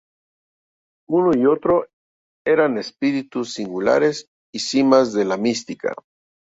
Uno 1.11 1.37
y 1.39 1.45
otro 1.45 1.87
eran 2.43 2.79
espíritus 2.79 3.53
singulares 3.53 4.31
y 4.51 4.57
cimas 4.57 5.13
de 5.13 5.25
la 5.25 5.37
mística. 5.37 5.93